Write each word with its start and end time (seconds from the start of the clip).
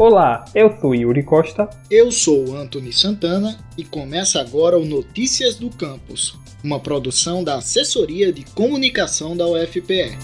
Olá, 0.00 0.44
eu 0.54 0.70
sou 0.80 0.94
Yuri 0.94 1.24
Costa. 1.24 1.68
Eu 1.90 2.12
sou 2.12 2.54
Anthony 2.54 2.92
Santana 2.92 3.58
e 3.76 3.82
começa 3.82 4.40
agora 4.40 4.78
o 4.78 4.84
Notícias 4.84 5.56
do 5.56 5.68
Campus, 5.70 6.38
uma 6.62 6.78
produção 6.78 7.42
da 7.42 7.56
Assessoria 7.56 8.32
de 8.32 8.44
Comunicação 8.44 9.36
da 9.36 9.44
UFPE. 9.44 10.16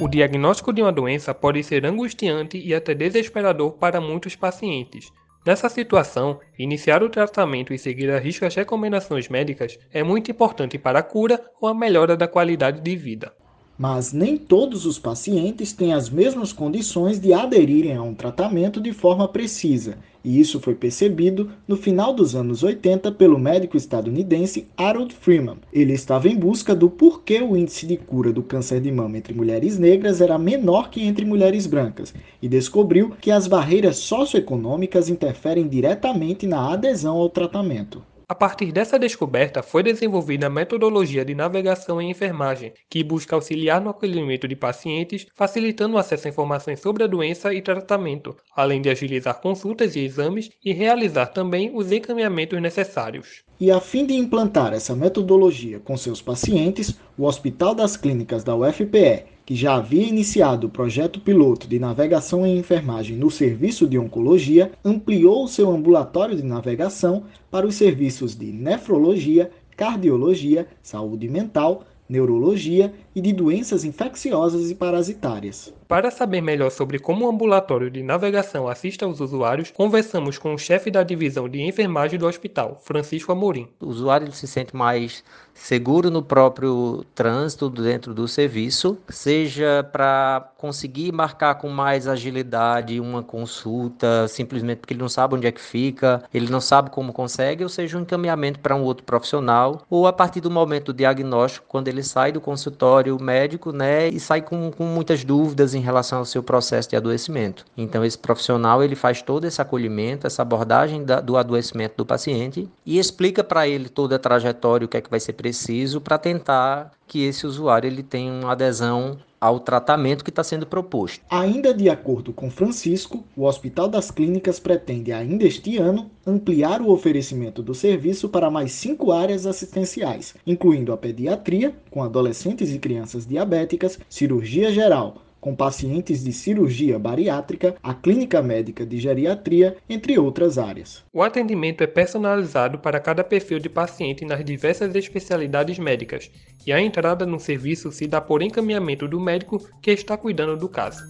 O 0.00 0.08
diagnóstico 0.08 0.72
de 0.72 0.82
uma 0.82 0.90
doença 0.90 1.32
pode 1.32 1.62
ser 1.62 1.86
angustiante 1.86 2.58
e 2.58 2.74
até 2.74 2.92
desesperador 2.92 3.74
para 3.74 4.00
muitos 4.00 4.34
pacientes. 4.34 5.12
Nessa 5.46 5.68
situação, 5.68 6.40
iniciar 6.58 7.04
o 7.04 7.08
tratamento 7.08 7.72
e 7.72 7.78
seguir 7.78 8.10
a 8.10 8.18
risco 8.18 8.44
as 8.44 8.56
recomendações 8.56 9.28
médicas 9.28 9.78
é 9.92 10.02
muito 10.02 10.28
importante 10.28 10.76
para 10.76 10.98
a 10.98 11.04
cura 11.04 11.40
ou 11.60 11.68
a 11.68 11.74
melhora 11.74 12.16
da 12.16 12.26
qualidade 12.26 12.80
de 12.80 12.96
vida 12.96 13.32
mas 13.80 14.12
nem 14.12 14.36
todos 14.36 14.84
os 14.84 14.98
pacientes 14.98 15.72
têm 15.72 15.94
as 15.94 16.10
mesmas 16.10 16.52
condições 16.52 17.18
de 17.18 17.32
aderirem 17.32 17.96
a 17.96 18.02
um 18.02 18.12
tratamento 18.12 18.78
de 18.78 18.92
forma 18.92 19.26
precisa, 19.26 19.96
e 20.22 20.38
isso 20.38 20.60
foi 20.60 20.74
percebido 20.74 21.50
no 21.66 21.78
final 21.78 22.12
dos 22.12 22.36
anos 22.36 22.62
80 22.62 23.10
pelo 23.12 23.38
médico 23.38 23.78
estadunidense 23.78 24.66
Harold 24.76 25.14
Freeman. 25.14 25.56
Ele 25.72 25.94
estava 25.94 26.28
em 26.28 26.36
busca 26.36 26.74
do 26.74 26.90
porquê 26.90 27.40
o 27.40 27.56
índice 27.56 27.86
de 27.86 27.96
cura 27.96 28.30
do 28.30 28.42
câncer 28.42 28.82
de 28.82 28.92
mama 28.92 29.16
entre 29.16 29.32
mulheres 29.32 29.78
negras 29.78 30.20
era 30.20 30.36
menor 30.36 30.90
que 30.90 31.02
entre 31.02 31.24
mulheres 31.24 31.66
brancas, 31.66 32.12
e 32.42 32.46
descobriu 32.46 33.14
que 33.18 33.30
as 33.30 33.46
barreiras 33.46 33.96
socioeconômicas 33.96 35.08
interferem 35.08 35.66
diretamente 35.66 36.46
na 36.46 36.70
adesão 36.70 37.16
ao 37.16 37.30
tratamento. 37.30 38.02
A 38.30 38.34
partir 38.36 38.70
dessa 38.70 38.96
descoberta, 38.96 39.60
foi 39.60 39.82
desenvolvida 39.82 40.46
a 40.46 40.50
metodologia 40.50 41.24
de 41.24 41.34
navegação 41.34 42.00
em 42.00 42.12
enfermagem, 42.12 42.72
que 42.88 43.02
busca 43.02 43.34
auxiliar 43.34 43.80
no 43.80 43.90
acolhimento 43.90 44.46
de 44.46 44.54
pacientes, 44.54 45.26
facilitando 45.34 45.96
o 45.96 45.98
acesso 45.98 46.28
a 46.28 46.30
informações 46.30 46.78
sobre 46.78 47.02
a 47.02 47.08
doença 47.08 47.52
e 47.52 47.60
tratamento, 47.60 48.36
além 48.54 48.80
de 48.80 48.88
agilizar 48.88 49.40
consultas 49.40 49.96
e 49.96 50.04
exames 50.04 50.48
e 50.64 50.72
realizar 50.72 51.26
também 51.26 51.72
os 51.74 51.90
encaminhamentos 51.90 52.62
necessários. 52.62 53.42
E 53.58 53.68
a 53.68 53.80
fim 53.80 54.06
de 54.06 54.14
implantar 54.14 54.72
essa 54.72 54.94
metodologia 54.94 55.80
com 55.80 55.96
seus 55.96 56.22
pacientes, 56.22 57.00
o 57.18 57.24
Hospital 57.24 57.74
das 57.74 57.96
Clínicas 57.96 58.44
da 58.44 58.54
UFPE 58.54 59.24
que 59.50 59.56
já 59.56 59.74
havia 59.74 60.06
iniciado 60.06 60.68
o 60.68 60.70
projeto 60.70 61.18
piloto 61.18 61.66
de 61.66 61.76
navegação 61.80 62.46
em 62.46 62.56
enfermagem 62.56 63.16
no 63.16 63.28
serviço 63.32 63.84
de 63.84 63.98
oncologia, 63.98 64.70
ampliou 64.84 65.48
seu 65.48 65.72
ambulatório 65.72 66.36
de 66.36 66.44
navegação 66.44 67.24
para 67.50 67.66
os 67.66 67.74
serviços 67.74 68.36
de 68.36 68.46
nefrologia, 68.52 69.50
cardiologia, 69.76 70.68
saúde 70.80 71.28
mental, 71.28 71.82
neurologia 72.08 72.94
e 73.14 73.20
de 73.20 73.32
doenças 73.32 73.84
infecciosas 73.84 74.70
e 74.70 74.74
parasitárias. 74.74 75.72
Para 75.88 76.10
saber 76.10 76.40
melhor 76.40 76.70
sobre 76.70 76.98
como 77.00 77.26
o 77.26 77.28
ambulatório 77.28 77.90
de 77.90 78.02
navegação 78.02 78.68
assiste 78.68 79.02
aos 79.02 79.18
usuários, 79.18 79.72
conversamos 79.72 80.38
com 80.38 80.54
o 80.54 80.58
chefe 80.58 80.90
da 80.90 81.02
divisão 81.02 81.48
de 81.48 81.60
enfermagem 81.60 82.18
do 82.18 82.26
hospital, 82.26 82.78
Francisco 82.80 83.32
Amorim. 83.32 83.68
O 83.80 83.86
usuário 83.86 84.30
se 84.30 84.46
sente 84.46 84.76
mais 84.76 85.24
seguro 85.52 86.08
no 86.08 86.22
próprio 86.22 87.04
trânsito 87.14 87.68
dentro 87.68 88.14
do 88.14 88.28
serviço, 88.28 88.96
seja 89.08 89.86
para 89.90 90.52
conseguir 90.56 91.10
marcar 91.12 91.56
com 91.56 91.68
mais 91.68 92.06
agilidade 92.06 93.00
uma 93.00 93.22
consulta, 93.22 94.28
simplesmente 94.28 94.78
porque 94.78 94.94
ele 94.94 95.02
não 95.02 95.08
sabe 95.08 95.34
onde 95.34 95.46
é 95.46 95.52
que 95.52 95.60
fica, 95.60 96.22
ele 96.32 96.48
não 96.48 96.60
sabe 96.60 96.90
como 96.90 97.12
consegue, 97.12 97.64
ou 97.64 97.68
seja, 97.68 97.98
um 97.98 98.02
encaminhamento 98.02 98.60
para 98.60 98.76
um 98.76 98.82
outro 98.82 99.04
profissional, 99.04 99.82
ou 99.90 100.06
a 100.06 100.12
partir 100.12 100.40
do 100.40 100.50
momento 100.50 100.92
do 100.92 100.96
diagnóstico, 100.96 101.66
quando 101.68 101.88
ele 101.88 102.02
sai 102.02 102.30
do 102.30 102.40
consultório 102.40 102.99
médico, 103.18 103.72
né, 103.72 104.08
e 104.08 104.20
sai 104.20 104.42
com, 104.42 104.70
com 104.70 104.84
muitas 104.84 105.24
dúvidas 105.24 105.74
em 105.74 105.80
relação 105.80 106.18
ao 106.18 106.24
seu 106.24 106.42
processo 106.42 106.90
de 106.90 106.96
adoecimento. 106.96 107.64
Então, 107.76 108.04
esse 108.04 108.18
profissional 108.18 108.82
ele 108.82 108.94
faz 108.94 109.22
todo 109.22 109.44
esse 109.46 109.60
acolhimento, 109.60 110.26
essa 110.26 110.42
abordagem 110.42 111.04
da, 111.04 111.20
do 111.20 111.36
adoecimento 111.36 111.94
do 111.96 112.06
paciente 112.06 112.68
e 112.84 112.98
explica 112.98 113.42
para 113.42 113.66
ele 113.66 113.88
toda 113.88 114.16
a 114.16 114.18
trajetória, 114.18 114.84
o 114.84 114.88
que 114.88 114.96
é 114.96 115.00
que 115.00 115.10
vai 115.10 115.20
ser 115.20 115.32
preciso 115.34 116.00
para 116.00 116.18
tentar 116.18 116.92
que 117.06 117.24
esse 117.24 117.46
usuário 117.46 117.88
ele 117.88 118.02
tenha 118.02 118.32
uma 118.32 118.52
adesão 118.52 119.18
ao 119.40 119.58
tratamento 119.58 120.22
que 120.22 120.30
está 120.30 120.44
sendo 120.44 120.66
proposto. 120.66 121.24
Ainda 121.30 121.72
de 121.72 121.88
acordo 121.88 122.32
com 122.32 122.50
Francisco, 122.50 123.24
o 123.34 123.44
Hospital 123.44 123.88
das 123.88 124.10
Clínicas 124.10 124.60
pretende 124.60 125.12
ainda 125.12 125.44
este 125.44 125.78
ano 125.78 126.10
ampliar 126.26 126.82
o 126.82 126.90
oferecimento 126.90 127.62
do 127.62 127.74
serviço 127.74 128.28
para 128.28 128.50
mais 128.50 128.72
cinco 128.72 129.12
áreas 129.12 129.46
assistenciais, 129.46 130.34
incluindo 130.46 130.92
a 130.92 130.96
pediatria, 130.96 131.74
com 131.90 132.02
adolescentes 132.02 132.70
e 132.74 132.78
crianças 132.78 133.26
diabéticas, 133.26 133.98
cirurgia 134.08 134.70
geral, 134.70 135.16
com 135.40 135.54
pacientes 135.54 136.22
de 136.22 136.32
cirurgia 136.32 136.98
bariátrica, 136.98 137.74
a 137.82 137.94
clínica 137.94 138.42
médica 138.42 138.84
de 138.84 138.98
geriatria, 138.98 139.76
entre 139.88 140.18
outras 140.18 140.58
áreas. 140.58 141.02
O 141.12 141.22
atendimento 141.22 141.82
é 141.82 141.86
personalizado 141.86 142.78
para 142.78 143.00
cada 143.00 143.24
perfil 143.24 143.58
de 143.58 143.68
paciente 143.68 144.24
nas 144.24 144.44
diversas 144.44 144.94
especialidades 144.94 145.78
médicas, 145.78 146.30
e 146.66 146.72
a 146.72 146.80
entrada 146.80 147.24
no 147.24 147.40
serviço 147.40 147.90
se 147.90 148.06
dá 148.06 148.20
por 148.20 148.42
encaminhamento 148.42 149.08
do 149.08 149.18
médico 149.18 149.58
que 149.80 149.90
está 149.90 150.16
cuidando 150.16 150.56
do 150.56 150.68
caso. 150.68 151.02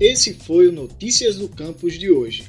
Esse 0.00 0.32
foi 0.32 0.66
o 0.66 0.72
Notícias 0.72 1.36
do 1.36 1.46
Campus 1.46 1.98
de 1.98 2.10
hoje. 2.10 2.48